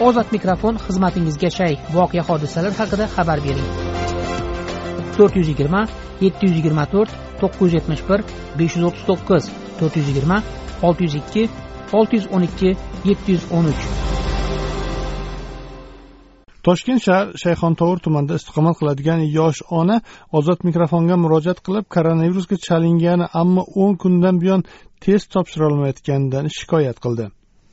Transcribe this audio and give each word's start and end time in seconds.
ozod 0.00 0.32
mikrofon 0.32 0.78
xizmatingizga 0.86 1.50
shay. 1.50 1.74
Voqea 1.94 2.22
hodisalar 2.28 2.72
haqida 2.80 3.06
xabar 3.16 3.38
bering. 3.46 3.68
To'rt 5.16 5.36
yuz 5.38 5.48
yigirma 5.52 5.82
yetti 6.24 6.48
yuz 6.48 6.56
yigirma 6.58 6.84
to'rt 6.94 7.10
to'qqiz 7.40 7.62
yuz 7.64 7.74
yetmish 7.78 8.02
bir 8.08 8.20
besh 8.58 8.74
yuz 8.76 8.84
o'ttiz 8.88 9.04
to'qqiz 9.10 9.44
to'rt 9.78 9.94
yuz 9.98 10.08
yigirma 10.10 10.38
olti 10.86 11.02
yuz 11.06 11.14
ikki 11.20 11.42
olti 11.98 12.14
yuz 12.18 12.26
o'n 12.34 12.42
ikki 12.48 12.70
yetti 13.10 13.28
yuz 13.36 13.44
o'n 13.56 13.70
uch. 13.72 13.84
Toshkent 16.66 17.00
shahar 17.06 17.26
shayxontovur 17.44 17.98
tumanida 18.04 18.34
istiqomat 18.40 18.74
qiladigan 18.80 19.20
yosh 19.38 19.60
ona 19.80 19.96
ozod 20.38 20.60
mikrofonga 20.68 21.16
murojaat 21.24 21.58
qilib 21.66 21.86
koronavirusga 21.94 22.56
chalingani 22.66 23.26
ammo 23.42 23.62
o'n 23.82 23.94
kundan 24.02 24.34
buyon 24.42 24.60
test 25.04 25.26
topshirolmayotganidan 25.34 26.44
shikoyat 26.58 26.98
qildi. 27.04 27.26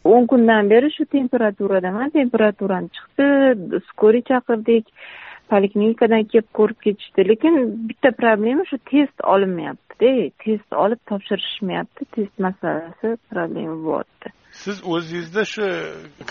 O'n 0.03 0.27
kundan 0.31 0.69
beri 0.69 0.91
shu 0.95 1.05
temperaturadaman 1.17 2.09
temperaturam 2.17 2.89
chiqdi 2.95 3.81
skoriy 3.89 4.23
chaqirdik 4.31 4.85
poliklinikadan 5.51 6.23
kelib 6.31 6.49
ko'rib 6.59 6.79
ketishdi. 6.85 7.27
Lekin 7.31 7.57
bitta 7.89 8.11
problema 8.21 8.65
shu 8.71 8.77
test 8.91 9.25
olinmayaptida 9.33 10.29
test 10.45 10.79
olib 10.83 11.01
topshirishmayapti 11.09 12.11
test 12.17 12.45
masalasi 12.47 13.17
problema 13.33 13.75
bo'lyapti 13.87 14.37
siz 14.51 14.81
o'zingizda 14.93 15.43
shu 15.53 15.67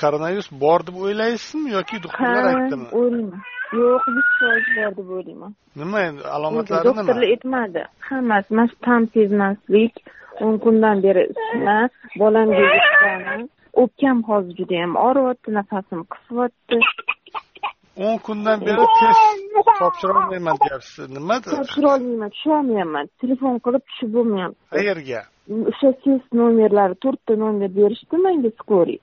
koronavirus 0.01 0.49
bor 0.63 0.81
deb 0.87 0.97
o'ylaysizmi 1.05 1.71
yoki 1.77 2.03
doktorlar 2.07 2.45
aytdimi? 2.51 2.89
o'ylayman. 3.01 3.43
Yo'q 3.81 4.09
yuz 4.17 4.29
foiz 4.39 4.67
bor 4.77 4.91
deb 4.99 5.09
o'ylayman. 5.17 5.55
Nima 5.83 6.01
endi 6.09 6.23
alomatlari 6.37 6.89
nima? 6.89 6.97
doktorlar 6.99 7.29
aytmadi. 7.35 7.85
Hammasi 8.11 8.55
mana 8.55 8.69
shu 8.73 8.77
ta'm 8.89 9.07
sezmaslik 9.15 9.95
o'n 10.45 10.59
kundan 10.65 11.03
beri 11.07 11.23
isitma 11.33 11.79
bolamga 12.23 12.67
o'pkam 13.83 14.23
hozir 14.29 14.55
judayam 14.61 14.93
og'riyapti 15.07 15.55
nafasim 15.59 16.01
qisyapti 16.13 16.79
o'n 18.07 18.19
kundan 18.27 18.61
beri 18.67 18.85
test 18.99 19.69
topshirolmayman 19.81 20.57
deyapsiz. 20.65 21.07
Nima 21.17 21.37
topshirolmayman 21.47 22.31
tusholmayapman 22.37 23.11
telefon 23.23 23.59
qilib 23.65 23.85
tushib 23.89 24.11
bo'lmayapti. 24.17 24.61
Qayerga? 24.77 25.21
O'sha 25.71 25.91
test 26.05 26.29
nomerlari 26.41 26.97
to'rtta 27.05 27.37
nomer 27.43 27.71
berishdi 27.81 28.23
menga 28.27 28.51
skoriy 28.61 29.01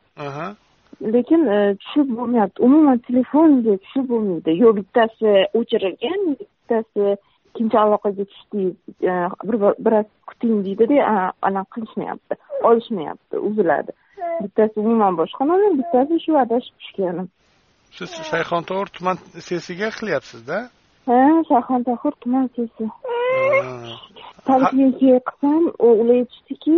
lekin 1.16 1.42
tushib 1.84 2.08
bo'lmayapti. 2.18 2.64
Umuman 2.68 2.98
telefonga 3.10 3.78
tushib 3.84 4.06
bo'lmaydi. 4.14 4.58
Yo 4.64 4.73
bittasi 4.80 5.34
o'chirilgan 5.60 6.22
bittasi 6.40 7.06
ikkinchi 7.50 7.78
aloqaga 7.84 8.23
tushdik 8.32 8.76
biroz 9.86 10.10
kuting 10.30 10.58
deydida 10.66 10.98
anaqa 11.48 11.70
qilishmayapti 11.76 12.36
olishmayapti 12.70 13.36
uziladi 13.50 13.92
bittasi 14.44 14.75
umuman 14.83 15.14
boshqa 15.22 15.42
nomer 15.52 15.73
bittasi 15.81 16.23
shu 16.25 16.31
adashib 16.44 16.75
tushganim 16.81 17.28
siz 17.97 18.11
shayxontohur 18.31 18.88
tuman 18.97 19.17
sesiga 19.47 19.89
qilyapsizda? 20.00 20.58
Ha 21.08 21.22
shayxontohur 21.50 22.14
tuman 22.23 22.50
sesi. 22.55 22.86
Poliklinikaga 24.48 25.20
qilsam 25.30 25.64
ular 25.88 26.16
aytishdiki 26.17 26.75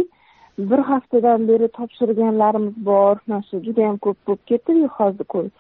bir 0.69 0.81
haftadan 0.91 1.47
beri 1.49 1.67
topshirganlarimiz 1.77 2.75
bor. 2.89 3.15
Mana 3.27 3.41
shu 3.49 3.61
judayam 3.67 3.97
ko'p 4.05 4.17
bo'lib 4.27 4.43
ketdi 4.51 4.77
hozir 4.97 5.25
ko'rib 5.33 5.53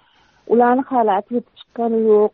ularni 0.53 0.83
hali 0.91 1.11
ответ 1.19 1.45
chiqqani 1.59 1.99
yo'q. 2.11 2.33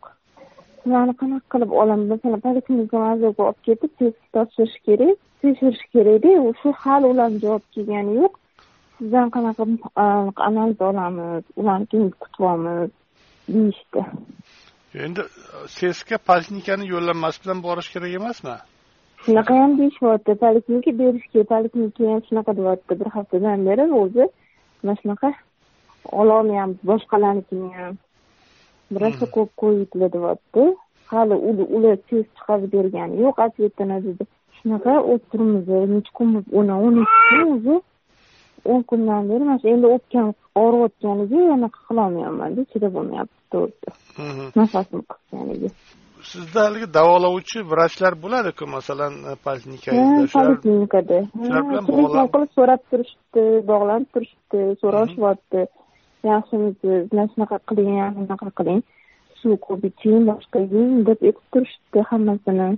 Ularni 0.86 1.14
qanaqa 1.20 1.46
qilib 1.52 1.70
olaman 1.82 2.08
masalan 2.14 2.40
poliklinika 2.46 2.96
olib 3.12 3.60
ketib 3.68 3.92
test 4.00 4.20
topshirish 4.34 4.78
kerak 4.86 5.16
tekshirish 5.42 5.84
kerakda 5.94 6.32
shu 6.60 6.68
hali 6.82 7.06
ularni 7.14 7.38
javob 7.44 7.64
kelgani 7.74 8.12
yo'q 8.20 8.34
sizdan 8.98 9.28
qanaqa 9.34 9.64
analiz 10.48 10.80
olamiz 10.80 11.44
ularnikini 11.56 12.10
kutyapmiz 12.22 12.90
deyishdi. 13.48 14.02
Endi 15.04 15.22
sesga 15.78 16.16
poliklinikani 16.28 16.84
yo'llanmasi 16.94 17.44
bilan 17.44 17.58
borish 17.66 17.88
kerak 17.94 18.12
emasmi? 18.20 18.56
Shunaqa 19.24 19.54
ham 19.62 19.72
deyishyapti. 19.80 20.32
Poliklinika 20.44 20.92
berishga 21.00 21.42
poliklinika 21.52 22.04
ham 22.12 22.20
shunaqa 22.28 22.56
deyapti. 22.58 23.00
Bir 23.00 23.08
haftadan 23.16 23.66
beri 23.68 23.84
o'zi 24.02 24.24
mana 24.82 24.96
shunaqa 25.00 25.32
ololmayapmiz 26.20 26.78
boshqalarnikini 26.90 27.70
ham. 27.78 27.94
Rosa 29.02 29.26
ko'p 29.36 29.50
qo'yibdilar 29.62 30.10
deyapti. 30.16 30.64
Hali 31.12 31.34
ular 31.76 31.96
test 32.08 32.30
chiqarib 32.36 32.72
bergani 32.76 33.20
yo'q 33.24 33.36
ответini 33.46 33.98
dedi. 34.06 34.24
Shunaqa 34.58 34.92
o'tiribmiz 35.12 35.66
necha 35.94 36.12
kunmiz 36.18 36.44
o'n 36.58 36.68
o'n 36.78 36.96
ikki 37.02 37.20
kun 37.28 37.44
o'zi 37.56 37.76
o'n 38.72 38.82
kundan 38.90 39.28
beri 39.30 39.44
mana 39.48 39.58
shu 39.62 39.68
endi 39.74 39.86
o'pkam 39.96 40.32
og'riyotganiga 40.62 41.44
anaqa 41.58 41.78
qilolmayapmanda 41.88 42.60
chidab 42.72 42.92
bo'lmayapti 42.96 43.56
nafasim 44.58 45.00
qisganiga 45.10 45.70
sizda 46.32 46.60
haligi 46.66 46.86
davolovchi 46.98 47.58
vrachlar 47.72 48.14
bo'ladiku 48.24 48.64
masalan 48.76 49.14
poliklinikangizda 49.44 50.26
poliklinikada. 50.36 51.18
Telefon 51.48 52.28
qilib 52.34 52.50
so'rab 52.58 52.82
turishibdi 52.90 53.44
bog'lanib 53.70 54.08
turishibdi 54.14 54.60
so'rashyapti 54.82 55.60
yaxshimisiz 56.30 57.00
mana 57.12 57.26
shunaqa 57.32 57.58
qiling 57.68 57.98
bunaqa 58.18 58.50
qiling 58.58 58.80
suv 59.40 59.54
ko'p 59.66 59.82
iching 59.90 60.20
boshqa 60.30 60.58
yeng 60.74 60.94
deb 61.08 61.18
aytib 61.28 61.46
turishibdi 61.54 62.06
hammasini 62.10 62.68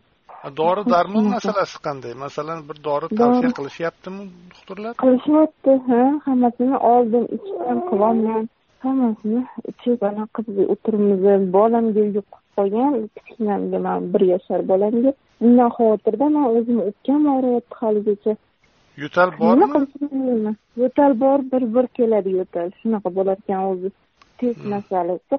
dori 0.61 0.83
darmon 0.95 1.25
masalasi 1.35 1.79
qanday? 1.87 2.15
Masalan 2.15 2.59
bir 2.69 2.79
dori 2.89 3.07
tavsiya 3.21 3.51
qilishyaptimi 3.59 4.23
doktorlar? 4.55 4.93
Qilishyapti 5.03 5.73
ha 5.89 6.03
hammasini 6.27 6.77
oldim 6.95 7.25
ichdim 7.37 7.79
qilolmam 7.91 8.45
hammasini 8.85 9.43
ichib 9.71 10.03
anaqa 10.11 10.43
qilib 10.47 10.75
o'tiribmiz 10.75 11.53
bolamga 11.57 12.05
yuqib 12.17 12.39
qolgan 12.57 12.93
kichkinamga 13.17 13.79
man 13.87 14.13
bir 14.13 14.23
yashar 14.35 14.61
bolamga. 14.73 15.13
Undan 15.47 15.71
xavotirda 15.77 16.27
man 16.35 16.45
o'zim 16.57 16.79
o'pkam 16.89 17.23
og'riyapti 17.35 17.75
haligacha. 17.83 18.33
Yo'tal 19.03 19.31
bormi? 19.39 19.55
Nima 19.55 19.67
qilishni 19.75 20.07
bilmayman 20.13 20.57
yo'tal 20.83 21.13
bor 21.23 21.39
bir 21.53 21.63
bir 21.75 21.87
keladi 21.99 22.31
yo'tal. 22.41 22.69
Shunaqa 22.81 23.09
bo'lar 23.19 23.37
ekan 23.43 23.63
o'zi. 23.73 23.91
Test 24.41 24.63
masalasi 24.75 25.37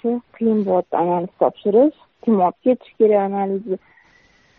shu 0.00 0.10
qiyin 0.36 0.60
bo'lyapti 0.68 0.96
analiz 1.02 1.32
topshirish 1.42 1.98
kim 2.22 2.40
olib 2.46 2.58
ketish 2.64 2.92
kerak 3.00 3.22
analizni 3.28 3.78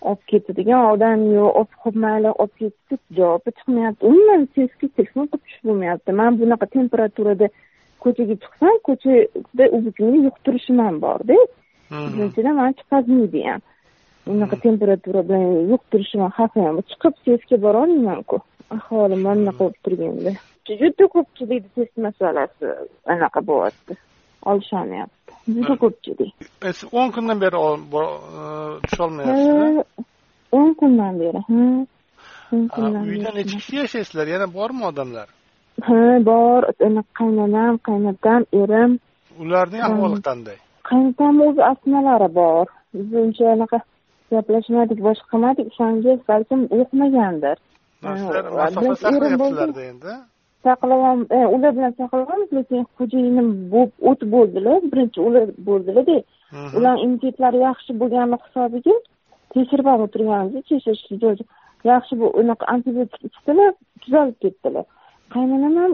olib 0.01 0.23
ketadigan 0.31 0.83
odam 0.93 1.23
yo'q 1.35 1.49
olib 1.59 1.77
qo'yib 1.83 1.97
mayli 2.05 2.33
olib 2.43 2.53
ketdi 2.61 2.99
javobi 3.19 3.53
chiqmayapti 3.57 4.09
umuman 4.11 4.45
testga 4.57 4.87
telefon 4.97 5.29
qilib 5.31 5.43
tushib 5.45 5.69
bo'lmayapti 5.69 6.17
man 6.21 6.39
bunaqa 6.41 6.65
temperaturada 6.77 7.47
ko'chaga 8.03 8.35
chiqsam 8.43 8.75
ko'chada 8.87 9.65
o'zimni 9.77 10.19
yuqtirishim 10.27 10.83
ham 10.85 11.01
borda 11.05 11.39
birinchidan 11.91 12.55
man 12.61 12.77
chiqazmaydi 12.79 13.43
ham 13.49 13.61
unaqa 14.33 14.55
temperatura 14.67 15.21
bilan 15.27 15.45
yuqtirishim 15.73 16.23
xavfi 16.37 16.67
ham 16.67 16.81
chiqib 16.91 17.15
testga 17.25 17.61
borolmaymanku 17.65 18.41
ahvolim 18.77 19.21
mana 19.27 19.39
bunaqa 19.41 19.59
bo'lib 19.63 19.79
turganda 19.85 20.31
juda 20.81 21.05
ko'pchilikni 21.15 21.69
test 21.75 21.95
masalasi 22.07 22.73
anaqa 23.13 23.39
bo'lyapti 23.49 23.93
olisholmayapti 24.51 25.16
juda 25.55 25.75
ko'pchilik 25.83 26.31
o'n 26.99 27.09
kundan 27.15 27.37
beri 27.43 27.57
tusholmayapsizmi 28.87 29.83
o'n 30.59 30.71
kundan 30.79 31.13
beri 31.21 31.41
uyda 32.51 33.29
necha 33.37 33.55
kishi 33.59 33.75
yashaysizlar 33.81 34.27
yana 34.33 34.47
bormi 34.57 34.83
odamlar? 34.91 35.27
Ha 35.87 35.99
bor 36.29 36.61
qaynonam 37.19 37.73
qaynotam 37.87 38.41
erim. 38.61 38.91
Ularning 39.43 39.81
ahvoli 39.87 40.19
qanday? 40.29 40.57
Qaynotamni 40.89 41.41
o'zi 41.49 41.61
astmalari 41.71 42.29
bor. 42.39 42.65
Biz 42.93 43.09
uncha 43.23 43.45
anaqa 43.55 43.79
gaplashmadik 44.31 44.99
boshqa 45.07 45.25
qilmadik 45.31 45.65
o'shanga 45.71 46.11
balkim 46.29 46.61
yoqmagandir. 46.79 47.57
Masofa 48.05 48.95
saqlayapsizlarda 49.03 49.81
endi 49.91 50.13
saqlayam 50.65 51.19
ular 51.55 51.71
bilan 51.77 51.93
saqlayapmiz 51.99 52.49
lekin 52.57 52.81
xo'jayinim 52.97 53.49
o't 54.09 54.21
bo'ldilar. 54.33 54.79
Birinchi 54.91 55.19
ular 55.27 55.45
bo'ldilarda 55.69 56.17
ular 56.77 56.95
immunitetlari 57.03 57.59
yaxshi 57.67 57.91
bo'lgani 58.01 58.37
hisobiga 58.45 58.95
tekshirib 59.53 59.87
ham 59.91 60.01
o'tirganmiz 60.05 60.53
tekshirish 60.69 61.41
yaxshi 61.91 62.13
unaqa 62.41 62.65
antibiotik 62.75 63.21
ichdilar 63.29 63.71
tuzalib 64.01 64.37
ketdilar. 64.43 64.85
Qaynonam 65.33 65.73
ham 65.81 65.93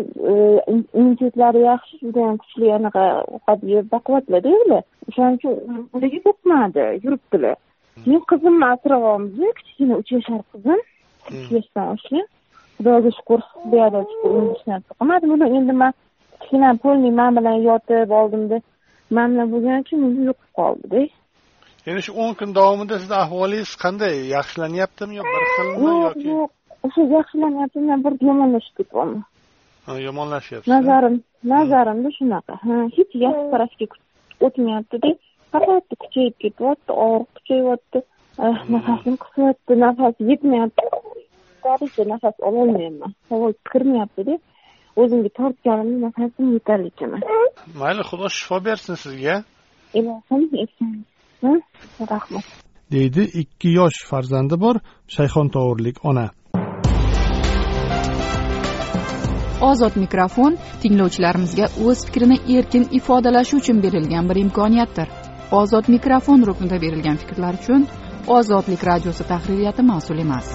immunitetlari 0.73 1.61
yaxshi 1.71 1.93
judayam 2.05 2.37
kuchli 2.43 2.73
anaqa 2.79 3.03
ovqat 3.35 3.59
yeb 3.73 3.85
baquvvatlarda 3.95 4.51
ular 4.63 4.83
o'shaning 5.09 5.37
uchun 5.39 5.53
ularga 5.95 6.19
yuqmadi 6.27 6.85
yuribdilar. 7.03 7.55
Keyin 8.03 8.23
qizimni 8.31 8.65
asrayapmiz 8.73 9.53
kichkina 9.59 9.93
uch 10.01 10.11
yashar 10.17 10.41
qizim. 10.51 10.79
Uch 11.31 11.51
yoshdan 11.55 11.87
oshgan 11.95 12.25
xudoga 12.75 13.09
shukur 13.17 13.39
shukur 14.11 14.41
hech 14.51 14.63
narsa 14.71 14.91
qilmadi 14.99 15.25
buni 15.31 15.45
endi 15.57 15.73
man 15.81 15.93
kichkina 16.39 16.69
polniy 16.83 17.13
man 17.19 17.31
bilan 17.37 17.57
yotib 17.69 18.09
oldimda 18.19 18.57
man 19.17 19.27
bilan 19.33 19.47
bo'lgani 19.53 19.79
uchun 19.85 19.99
o'zi 20.07 20.21
yo'qib 20.29 20.49
qoldida. 20.59 21.01
Endi 21.89 22.01
shu 22.05 22.11
o'n 22.23 22.33
kun 22.39 22.49
davomida 22.59 22.95
sizni 23.01 23.17
ahvolingiz 23.23 23.73
qanday? 23.83 24.15
Yaxshilanyaptimi 24.35 25.13
yo 25.19 25.23
bir 25.33 25.43
xilmi 25.55 25.93
yoki? 26.05 26.27
yo'q. 26.33 26.49
O'sha 26.85 27.03
yaxshilanyapti 27.17 27.77
bir 28.05 28.13
yomonlashib 28.29 28.75
ketyapman 28.79 29.21
yomonlashyapti 29.87 30.69
nazarim 30.69 31.23
nazarimda 31.43 32.09
shunaqa. 32.17 32.53
Ha 32.65 32.75
hech 32.97 33.13
yaxshi 33.25 33.45
tarafga 33.53 33.85
o'tmayaptida. 34.45 35.09
Faqat 35.51 35.85
kuchayib 36.01 36.35
ketyapti 36.43 36.91
og'riq 37.05 37.29
kuchayyapti 37.37 37.99
eh, 38.43 38.57
nafasim 38.73 39.15
qisyapti 39.23 39.73
nafas 39.85 40.15
yetmayapti 40.29 40.83
boricha 41.65 42.03
nafas 42.13 42.35
ololmayapman. 42.47 43.11
Havo 43.29 43.47
kirmayaptida 43.71 44.35
o'zimga 45.01 45.29
tortganimda 45.39 46.07
nafasim 46.07 46.53
yetarlicha 46.57 47.05
emas 47.07 47.23
mayli 47.81 48.03
xudo 48.09 48.27
shifo 48.37 48.57
bersin 48.67 48.95
sizga. 49.03 49.35
Ilohim 49.99 50.43
rahmat. 52.11 52.45
Deydi 52.91 53.23
ikki 53.41 53.69
yosh 53.79 53.99
farzandi 54.09 54.55
bor 54.65 54.75
shayxontohurlik 55.15 55.97
ona. 56.11 56.27
Ozod 59.69 59.95
mikrofon 60.03 60.57
tinglovchilarimizga 60.81 61.65
o'z 61.87 62.05
fikrini 62.07 62.37
erkin 62.57 62.87
ifodalashi 62.99 63.55
uchun 63.61 63.83
berilgan 63.85 64.29
bir 64.29 64.37
imkoniyatdir. 64.45 65.07
Ozod 65.61 65.89
mikrofon 65.95 66.45
ruknida 66.49 66.81
berilgan 66.85 67.17
fikrlar 67.23 67.53
uchun 67.61 67.87
ozodlik 68.37 68.81
radiosi 68.91 69.23
tahririyati 69.33 69.81
mas'ul 69.91 70.19
emas 70.27 70.47